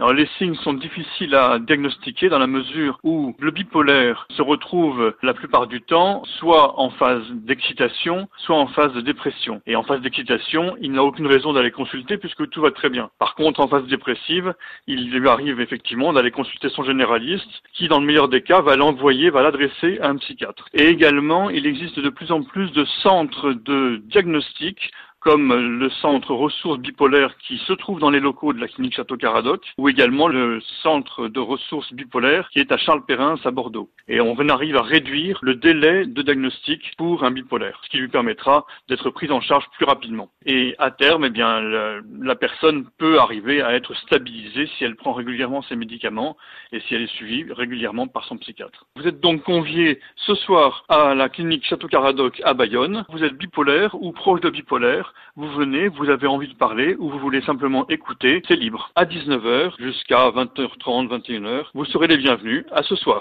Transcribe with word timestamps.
Alors 0.00 0.14
les 0.14 0.26
signes 0.38 0.54
sont 0.54 0.72
difficiles 0.72 1.34
à 1.34 1.58
diagnostiquer 1.58 2.30
dans 2.30 2.38
la 2.38 2.46
mesure 2.46 2.98
où 3.02 3.36
le 3.38 3.50
bipolaire 3.50 4.26
se 4.30 4.40
retrouve 4.40 5.14
la 5.22 5.34
plupart 5.34 5.66
du 5.66 5.82
temps 5.82 6.22
soit 6.38 6.80
en 6.80 6.88
phase 6.88 7.22
d'excitation, 7.32 8.26
soit 8.38 8.56
en 8.56 8.66
phase 8.68 8.94
de 8.94 9.02
dépression. 9.02 9.60
Et 9.66 9.76
en 9.76 9.82
phase 9.82 10.00
d'excitation, 10.00 10.74
il 10.80 10.92
n'a 10.92 11.04
aucune 11.04 11.26
raison 11.26 11.52
d'aller 11.52 11.70
consulter 11.70 12.16
puisque 12.16 12.48
tout 12.48 12.62
va 12.62 12.70
très 12.70 12.88
bien. 12.88 13.10
Par 13.18 13.34
contre, 13.34 13.60
en 13.60 13.68
phase 13.68 13.84
dépressive, 13.88 14.54
il 14.86 15.10
lui 15.10 15.28
arrive 15.28 15.60
effectivement 15.60 16.14
d'aller 16.14 16.30
consulter 16.30 16.70
son 16.70 16.82
généraliste 16.82 17.62
qui, 17.74 17.88
dans 17.88 18.00
le 18.00 18.06
meilleur 18.06 18.30
des 18.30 18.40
cas, 18.40 18.62
va 18.62 18.76
l'envoyer, 18.76 19.28
va 19.28 19.42
l'adresser 19.42 19.98
à 20.00 20.08
un 20.08 20.16
psychiatre. 20.16 20.64
Et 20.72 20.86
également, 20.86 21.50
il 21.50 21.66
existe 21.66 22.00
de 22.00 22.08
plus 22.08 22.32
en 22.32 22.42
plus 22.42 22.72
de 22.72 22.86
centres 23.02 23.52
de 23.52 24.00
diagnostic 24.06 24.92
comme 25.20 25.78
le 25.78 25.90
centre 25.90 26.34
ressources 26.34 26.78
bipolaires 26.78 27.36
qui 27.38 27.58
se 27.58 27.72
trouve 27.72 28.00
dans 28.00 28.10
les 28.10 28.20
locaux 28.20 28.52
de 28.52 28.60
la 28.60 28.68
clinique 28.68 28.94
Château 28.94 29.16
Caradoc, 29.16 29.64
ou 29.78 29.88
également 29.88 30.28
le 30.28 30.60
centre 30.82 31.28
de 31.28 31.40
ressources 31.40 31.92
bipolaires 31.92 32.48
qui 32.50 32.58
est 32.58 32.72
à 32.72 32.78
Charles 32.78 33.04
Perrin 33.04 33.36
à 33.44 33.50
Bordeaux. 33.50 33.90
Et 34.08 34.20
on 34.20 34.36
arrive 34.48 34.76
à 34.76 34.82
réduire 34.82 35.38
le 35.42 35.54
délai 35.54 36.06
de 36.06 36.22
diagnostic 36.22 36.92
pour 36.96 37.24
un 37.24 37.30
bipolaire, 37.30 37.80
ce 37.84 37.90
qui 37.90 37.98
lui 37.98 38.08
permettra 38.08 38.66
d'être 38.88 39.10
pris 39.10 39.30
en 39.30 39.40
charge 39.40 39.64
plus 39.76 39.84
rapidement. 39.84 40.30
Et 40.46 40.74
à 40.78 40.90
terme, 40.90 41.26
eh 41.26 41.30
bien, 41.30 41.60
la, 41.60 42.00
la 42.20 42.34
personne 42.34 42.86
peut 42.98 43.20
arriver 43.20 43.62
à 43.62 43.74
être 43.74 43.94
stabilisée 43.94 44.68
si 44.78 44.84
elle 44.84 44.96
prend 44.96 45.12
régulièrement 45.12 45.62
ses 45.62 45.76
médicaments 45.76 46.36
et 46.72 46.80
si 46.80 46.94
elle 46.94 47.02
est 47.02 47.14
suivie 47.14 47.44
régulièrement 47.52 48.06
par 48.06 48.24
son 48.24 48.38
psychiatre. 48.38 48.86
Vous 48.96 49.06
êtes 49.06 49.20
donc 49.20 49.42
convié 49.42 50.00
ce 50.16 50.34
soir 50.34 50.84
à 50.88 51.14
la 51.14 51.28
clinique 51.28 51.66
Château 51.66 51.88
Caradoc 51.88 52.40
à 52.44 52.54
Bayonne. 52.54 53.04
Vous 53.10 53.22
êtes 53.22 53.34
bipolaire 53.34 53.94
ou 54.00 54.12
proche 54.12 54.40
de 54.40 54.50
bipolaire 54.50 55.09
vous 55.36 55.50
venez, 55.52 55.88
vous 55.88 56.10
avez 56.10 56.26
envie 56.26 56.48
de 56.48 56.54
parler 56.54 56.96
ou 56.98 57.10
vous 57.10 57.18
voulez 57.18 57.40
simplement 57.42 57.86
écouter, 57.88 58.42
c'est 58.48 58.56
libre. 58.56 58.90
À 58.94 59.04
19h 59.04 59.76
jusqu'à 59.78 60.30
20h30, 60.30 61.08
21h, 61.08 61.66
vous 61.74 61.84
serez 61.84 62.06
les 62.06 62.16
bienvenus. 62.16 62.64
À 62.72 62.82
ce 62.82 62.96
soir. 62.96 63.20